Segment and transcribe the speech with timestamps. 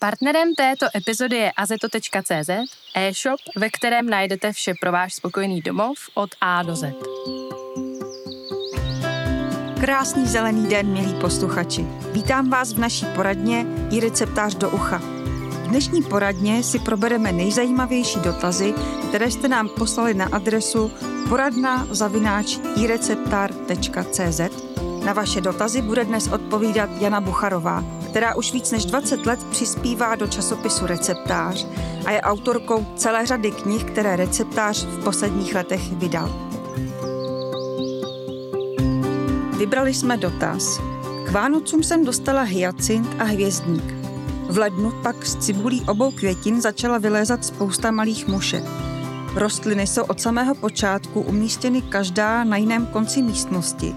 [0.00, 2.50] Partnerem této epizody je azeto.cz,
[2.96, 6.94] e-shop, ve kterém najdete vše pro váš spokojený domov od A do Z.
[9.80, 11.86] Krásný zelený den, milí posluchači.
[12.12, 14.98] Vítám vás v naší poradně i receptář do ucha.
[14.98, 18.74] V dnešní poradně si probereme nejzajímavější dotazy,
[19.08, 20.92] které jste nám poslali na adresu
[21.28, 24.40] poradna zavináč ireceptar.cz.
[25.04, 30.14] Na vaše dotazy bude dnes odpovídat Jana Bucharová, která už víc než 20 let přispívá
[30.14, 31.66] do časopisu Receptář
[32.06, 36.48] a je autorkou celé řady knih, které Receptář v posledních letech vydal.
[39.58, 40.80] Vybrali jsme dotaz.
[41.26, 43.94] K Vánocům jsem dostala hyacint a hvězdník.
[44.50, 48.64] V lednu pak z cibulí obou květin začala vylézat spousta malých mušek.
[49.34, 53.94] Rostliny jsou od samého počátku umístěny každá na jiném konci místnosti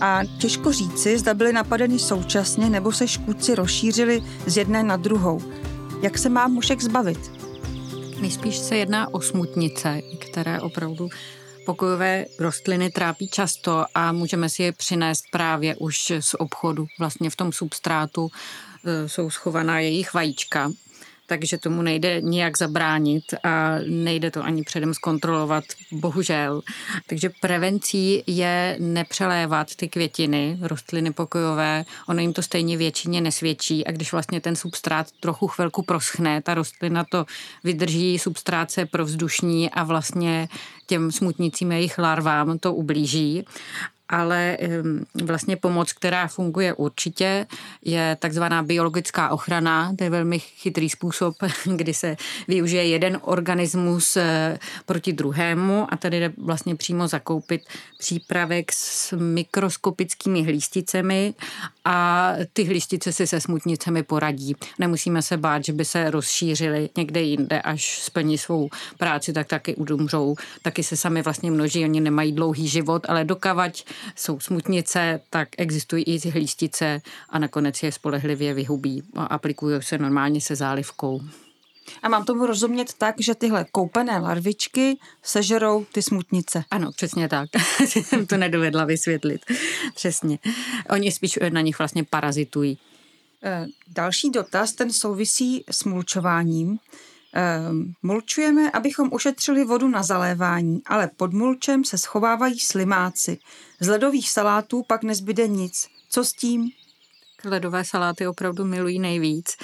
[0.00, 5.40] a těžko říci, zda byly napadeny současně nebo se škůdci rozšířili z jedné na druhou.
[6.02, 7.32] Jak se má mušek zbavit?
[8.20, 11.08] Nejspíš se jedná o smutnice, které opravdu
[11.66, 16.86] pokojové rostliny trápí často a můžeme si je přinést právě už z obchodu.
[16.98, 18.30] Vlastně v tom substrátu
[18.84, 20.70] e, jsou schovaná jejich vajíčka
[21.34, 26.62] takže tomu nejde nijak zabránit a nejde to ani předem zkontrolovat, bohužel.
[27.06, 33.86] Takže prevencí je nepřelévat ty květiny, rostliny pokojové, ono jim to stejně většině nesvědčí.
[33.86, 37.26] A když vlastně ten substrát trochu chvilku proschne, ta rostlina to
[37.64, 40.48] vydrží, substrát se provzdušní a vlastně
[40.86, 43.44] těm smutnicím jejich larvám to ublíží
[44.08, 44.58] ale
[45.24, 47.46] vlastně pomoc, která funguje určitě,
[47.82, 49.94] je takzvaná biologická ochrana.
[49.98, 51.34] To je velmi chytrý způsob,
[51.76, 52.16] kdy se
[52.48, 57.62] využije jeden organismus eh, proti druhému a tady jde vlastně přímo zakoupit
[57.98, 61.34] přípravek s mikroskopickými hlísticemi
[61.84, 64.56] a ty hlístice si se smutnicemi poradí.
[64.78, 68.68] Nemusíme se bát, že by se rozšířily někde jinde, až splní svou
[68.98, 70.36] práci, tak taky udumřou.
[70.62, 73.84] Taky se sami vlastně množí, oni nemají dlouhý život, ale dokavať
[74.16, 80.40] jsou smutnice, tak existují i hlístice a nakonec je spolehlivě vyhubí a aplikují se normálně
[80.40, 81.20] se zálivkou.
[82.02, 86.64] A mám tomu rozumět tak, že tyhle koupené larvičky sežerou ty smutnice.
[86.70, 87.48] Ano, přesně tak.
[87.86, 89.40] jsem to nedovedla vysvětlit.
[89.94, 90.38] Přesně.
[90.90, 92.78] Oni spíš na nich vlastně parazitují.
[93.42, 96.78] Eh, další dotaz, ten souvisí s mulčováním.
[97.36, 103.38] Ehm, mulčujeme, abychom ušetřili vodu na zalévání, ale pod mulčem se schovávají slimáci.
[103.80, 105.88] Z ledových salátů pak nezbyde nic.
[106.10, 106.70] Co s tím?
[107.44, 109.56] Ledové saláty opravdu milují nejvíc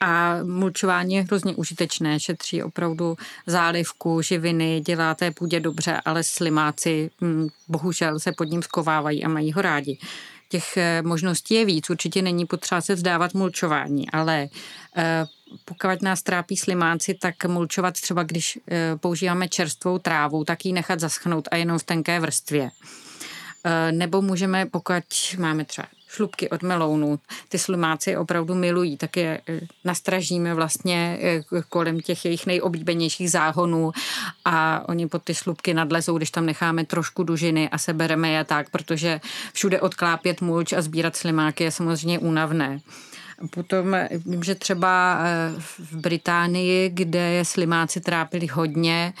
[0.00, 3.16] a mulčování je hrozně užitečné, šetří opravdu
[3.46, 9.28] zálivku, živiny, dělá té půdě dobře, ale slimáci hm, bohužel se pod ním skovávají a
[9.28, 9.98] mají ho rádi.
[10.48, 14.48] Těch eh, možností je víc, určitě není potřeba se vzdávat mulčování, ale
[14.96, 15.26] eh,
[15.64, 21.00] pokud nás trápí slimáci, tak mulčovat třeba, když eh, používáme čerstvou trávu, tak ji nechat
[21.00, 22.70] zaschnout a jenom v tenké vrstvě.
[23.90, 25.02] Nebo můžeme, pokud
[25.38, 27.18] máme třeba šlubky od melounu.
[27.48, 33.92] Ty slumáci opravdu milují, tak je eh, nastražíme vlastně eh, kolem těch jejich nejoblíbenějších záhonů
[34.44, 38.70] a oni pod ty slupky nadlezou, když tam necháme trošku dužiny a sebereme je tak,
[38.70, 39.20] protože
[39.52, 42.80] všude odklápět mulč a sbírat slimáky je samozřejmě únavné.
[43.50, 45.18] Potom eh, vím, že třeba
[45.58, 49.12] v Británii, kde slimáci trápili hodně,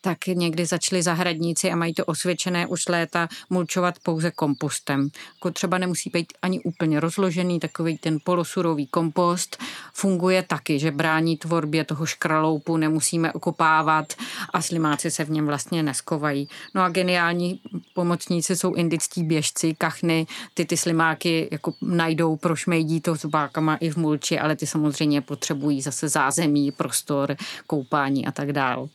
[0.00, 5.08] tak někdy začali zahradníci a mají to osvědčené už léta mulčovat pouze kompostem.
[5.34, 9.62] Jako třeba nemusí být ani úplně rozložený, takový ten polosurový kompost
[9.94, 14.12] funguje taky, že brání tvorbě toho škraloupu, nemusíme okopávat
[14.52, 16.48] a slimáci se v něm vlastně neskovají.
[16.74, 17.60] No a geniální
[17.94, 23.96] pomocníci jsou indický běžci, kachny, ty ty slimáky jako najdou, prošmejdí to zubákama i v
[23.96, 27.36] mulči, ale ty samozřejmě potřebují zase zázemí, prostor,
[27.66, 28.88] koupání a tak dále.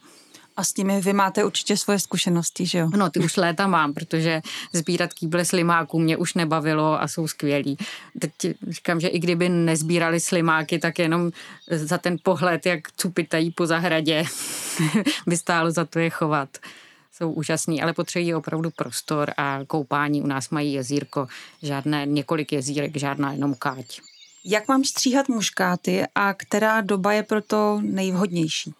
[0.58, 2.90] A s těmi vy máte určitě svoje zkušenosti, že jo?
[2.96, 4.41] No, ty už léta mám, protože
[4.74, 7.78] sbírat kýble slimáků mě už nebavilo a jsou skvělí.
[8.19, 8.31] Teď
[8.69, 11.31] říkám, že i kdyby nezbírali slimáky, tak jenom
[11.69, 14.23] za ten pohled, jak cupitají po zahradě,
[15.28, 16.58] by stálo za to je chovat.
[17.11, 20.22] Jsou úžasní, ale potřebují opravdu prostor a koupání.
[20.22, 21.28] U nás mají jezírko,
[21.61, 24.02] žádné, několik jezírek, žádná jenom káť.
[24.46, 28.73] Jak mám stříhat muškáty a která doba je proto nejvhodnější?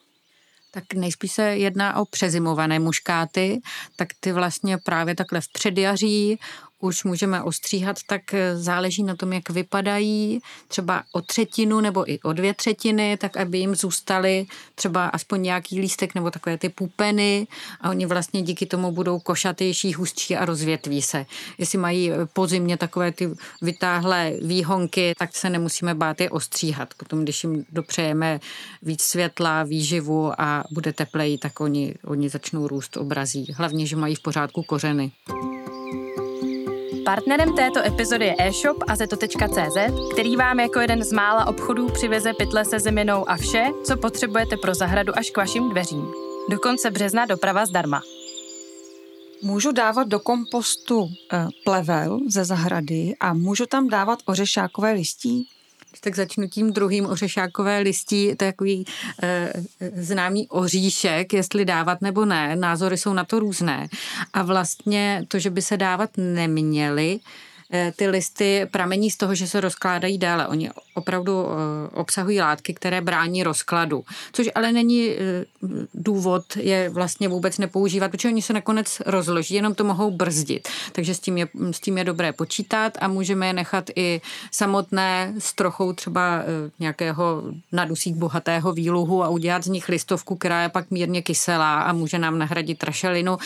[0.74, 3.62] Tak nejspíš se jedná o přezimované muškáty,
[3.96, 6.40] tak ty vlastně právě takhle v předjaří
[6.84, 12.20] už můžeme ostříhat, tak eh, záleží na tom, jak vypadají, třeba o třetinu nebo i
[12.20, 14.46] o dvě třetiny, tak aby jim zůstaly
[14.76, 17.48] třeba aspoň nějaký lístek nebo takové ty pupeny
[17.82, 21.26] a oni vlastně díky tomu budou košatější, hustší a rozvětví se.
[21.58, 23.30] Jestli mají eh, po zimě takové ty
[23.62, 26.94] vytáhlé výhonky, tak se nemusíme bát je ostříhat.
[26.94, 28.40] Potom, když jim dopřejeme
[28.82, 33.54] víc světla, výživu a bude tepleji, tak oni, oni začnou růst obrazí.
[33.56, 35.12] Hlavně, že mají v pořádku kořeny.
[37.06, 39.78] Partnerem této epizody je e-shop azeto.cz,
[40.12, 44.58] který vám jako jeden z mála obchodů přiveze pytle se zeminou a vše, co potřebujete
[44.58, 46.12] pro zahradu až k vašim dveřím.
[46.50, 48.02] Do konce března doprava zdarma.
[49.42, 55.48] Můžu dávat do kompostu eh, plevel ze zahrady a můžu tam dávat ořešákové listí?
[56.02, 58.86] Tak začnu tím druhým ořešákové listí, takový
[59.24, 59.54] e,
[59.96, 62.56] známý oříšek, jestli dávat nebo ne.
[62.56, 63.88] Názory jsou na to různé.
[64.34, 67.20] A vlastně to, že by se dávat neměly,
[67.96, 70.48] ty listy pramení z toho, že se rozkládají déle.
[70.48, 75.46] Oni opravdu eh, obsahují látky, které brání rozkladu, což ale není eh,
[75.94, 80.68] důvod je vlastně vůbec nepoužívat, protože oni se nakonec rozloží, jenom to mohou brzdit.
[80.92, 84.22] Takže s tím je, s tím je dobré počítat a můžeme je nechat i
[84.52, 86.44] samotné s trochou třeba
[86.80, 91.94] nějakého nadusík bohatého výluhu a udělat z nich listovku, která je pak mírně kyselá a
[91.94, 93.38] může nám nahradit rašelinu,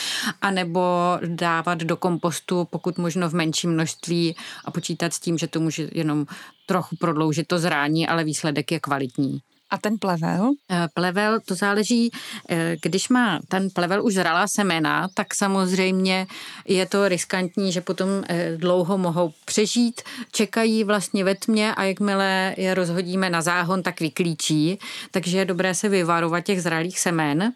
[0.41, 0.81] anebo
[1.25, 4.16] dávat do kompostu, pokud možno v menším množství
[4.65, 6.25] a počítat s tím, že to může jenom
[6.65, 9.41] trochu prodloužit to zrání, ale výsledek je kvalitní.
[9.69, 10.51] A ten plevel?
[10.71, 12.11] Eh, plevel, to záleží,
[12.49, 16.27] eh, když má ten plevel už zralá semena, tak samozřejmě
[16.67, 22.55] je to riskantní, že potom eh, dlouho mohou přežít, čekají vlastně ve tmě a jakmile
[22.57, 24.79] je rozhodíme na záhon, tak vyklíčí.
[25.11, 27.53] Takže je dobré se vyvarovat těch zralých semen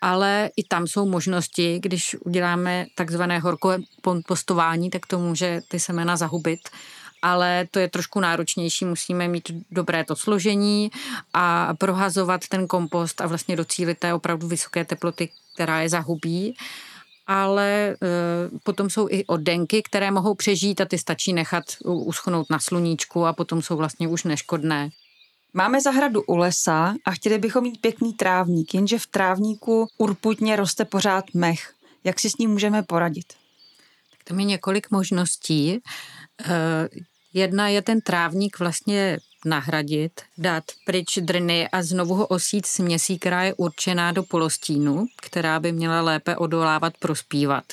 [0.00, 3.78] ale i tam jsou možnosti, když uděláme takzvané horkové
[4.26, 6.60] postování, tak to může ty semena zahubit
[7.22, 10.90] ale to je trošku náročnější, musíme mít dobré to složení
[11.34, 16.54] a prohazovat ten kompost a vlastně docílit té opravdu vysoké teploty, která je zahubí
[17.30, 17.96] ale e,
[18.62, 23.32] potom jsou i oddenky, které mohou přežít a ty stačí nechat uschnout na sluníčku a
[23.32, 24.90] potom jsou vlastně už neškodné.
[25.54, 30.84] Máme zahradu u lesa a chtěli bychom mít pěkný trávník, jenže v trávníku urputně roste
[30.84, 31.72] pořád mech.
[32.04, 33.26] Jak si s ním můžeme poradit?
[34.10, 35.80] Tak tam je několik možností.
[36.44, 36.88] Eh,
[37.32, 43.42] jedna je ten trávník vlastně nahradit, dát pryč drny a znovu ho osít směsí, která
[43.42, 47.64] je určená do polostínu, která by měla lépe odolávat, prospívat.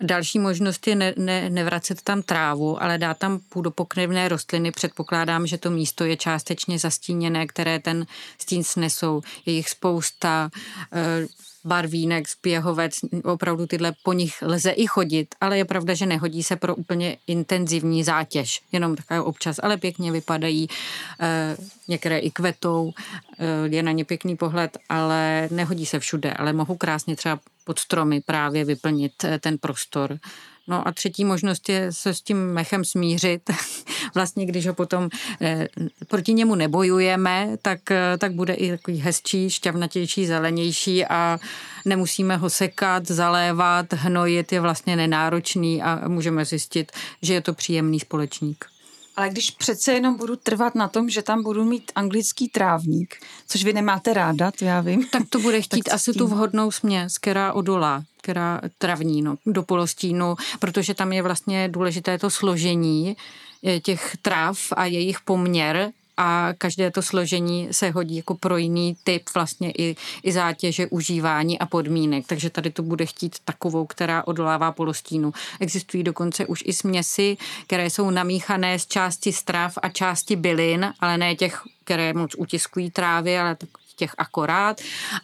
[0.00, 4.72] Další možnost je ne, ne, nevracet tam trávu, ale dát tam půdopokrevné rostliny.
[4.72, 8.06] Předpokládám, že to místo je částečně zastíněné, které ten
[8.38, 9.22] stín snesou.
[9.46, 10.50] Je jich spousta.
[10.92, 11.26] Eh,
[11.66, 12.94] barvínek, spěhovec,
[13.24, 17.16] opravdu tyhle po nich lze i chodit, ale je pravda, že nehodí se pro úplně
[17.26, 20.68] intenzivní zátěž, jenom taková občas, ale pěkně vypadají,
[21.20, 21.56] e,
[21.88, 22.92] některé i kvetou,
[23.38, 27.78] e, je na ně pěkný pohled, ale nehodí se všude, ale mohu krásně třeba pod
[27.78, 30.18] stromy právě vyplnit eh, ten prostor.
[30.68, 33.50] No a třetí možnost je se s tím mechem smířit.
[34.14, 35.08] vlastně, když ho potom
[35.40, 35.68] eh,
[36.08, 41.40] proti němu nebojujeme, tak, eh, tak bude i takový hezčí, šťavnatější, zelenější a
[41.84, 46.92] nemusíme ho sekat, zalévat, hnojit, je vlastně nenáročný a můžeme zjistit,
[47.22, 48.75] že je to příjemný společník.
[49.16, 53.16] Ale když přece jenom budu trvat na tom, že tam budu mít anglický trávník,
[53.48, 55.08] což vy nemáte ráda, to já vím.
[55.08, 60.36] Tak to bude chtít asi tu vhodnou směs, která odolá, která travní no, do polostínu,
[60.58, 63.16] protože tam je vlastně důležité to složení
[63.66, 68.96] eh, těch trav a jejich poměr a každé to složení se hodí jako pro jiný
[69.04, 72.26] typ vlastně i, i zátěže, užívání a podmínek.
[72.26, 75.32] Takže tady to bude chtít takovou, která odolává polostínu.
[75.60, 77.36] Existují dokonce už i směsi,
[77.66, 82.90] které jsou namíchané z části strav a části bylin, ale ne těch, které moc utiskují
[82.90, 84.80] trávy, ale tak těch akorát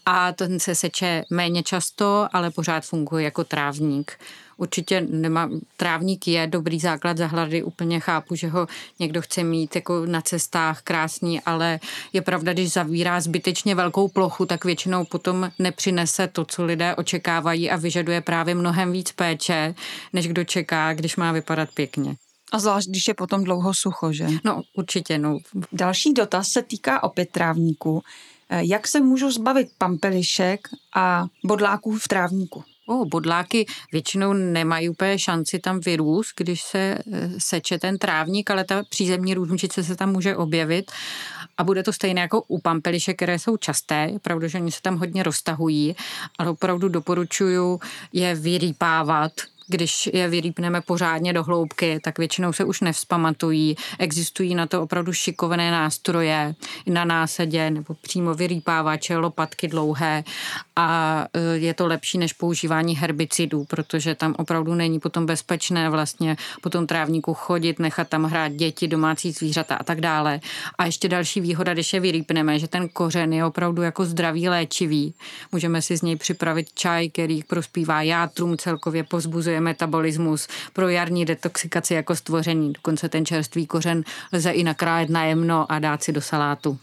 [0.07, 4.19] a ten se seče méně často, ale pořád funguje jako trávník
[4.63, 8.67] určitě nemá, trávník je dobrý základ zahrady, úplně chápu, že ho
[8.99, 11.81] někdo chce mít jako na cestách krásný, ale
[12.13, 17.71] je pravda, když zavírá zbytečně velkou plochu, tak většinou potom nepřinese to, co lidé očekávají
[17.71, 19.75] a vyžaduje právě mnohem víc péče,
[20.13, 22.17] než kdo čeká, když má vypadat pěkně.
[22.53, 24.27] A zvlášť, když je potom dlouho sucho, že?
[24.45, 25.39] No, určitě, no.
[25.73, 28.03] Další dotaz se týká opět trávníků.
[28.61, 32.65] Jak se můžu zbavit pampelišek a bodláků v trávníku?
[32.87, 38.65] O, bodláky většinou nemají úplně šanci tam vyrůst, když se eh, seče ten trávník, ale
[38.65, 40.93] ta přízemní růžničice se tam může objevit.
[41.57, 44.99] A bude to stejné jako u pampeliše, které jsou časté, pravda, že oni se tam
[44.99, 45.97] hodně roztahují,
[46.39, 47.81] ale opravdu doporučuju
[48.13, 49.33] je vyrýpávat,
[49.73, 53.77] když je vyrýpneme pořádně do hloubky, tak většinou se už nevzpamatují.
[53.99, 56.55] Existují na to opravdu šikovné nástroje
[56.87, 60.25] na násadě nebo přímo vyrýpávače, lopatky dlouhé
[60.77, 66.37] a e, je to lepší než používání herbicidů, protože tam opravdu není potom bezpečné vlastně
[66.63, 70.41] po tom trávníku chodit, nechat tam hrát děti, domácí zvířata a tak dále.
[70.79, 75.15] A ještě další výhoda, když je vyrýpneme, že ten kořen je opravdu jako zdravý léčivý.
[75.53, 81.95] Můžeme si z něj připravit čaj, který prospívá játrům, celkově pozbuzuje metabolismus pro jarní detoxikaci
[81.95, 82.73] jako stvoření.
[82.73, 86.79] Dokonce ten čerstvý kořen lze i nakrájet na jemno a dát si do salátu.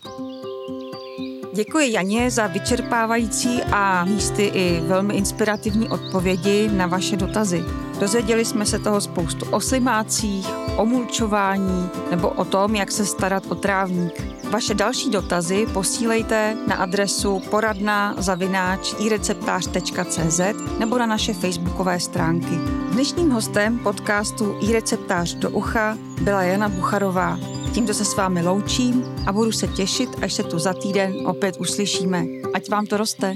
[1.53, 7.63] Děkuji Janě za vyčerpávající a místy i velmi inspirativní odpovědi na vaše dotazy.
[7.99, 13.43] Dozvěděli jsme se toho spoustu o slimácích, o mulčování nebo o tom, jak se starat
[13.49, 14.38] o trávník.
[14.49, 20.41] Vaše další dotazy posílejte na adresu poradna zavináč ireceptář.cz
[20.79, 22.55] nebo na naše facebookové stránky.
[22.91, 27.39] Dnešním hostem podcastu iReceptář do ucha byla Jana Bucharová.
[27.73, 31.57] Tímto se s vámi loučím a budu se těšit, až se tu za týden opět
[31.59, 32.25] uslyšíme.
[32.53, 33.35] Ať vám to roste.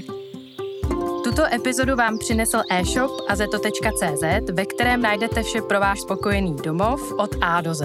[1.24, 7.36] Tuto epizodu vám přinesl e-shop azeto.cz, ve kterém najdete vše pro váš spokojený domov od
[7.40, 7.84] A do Z.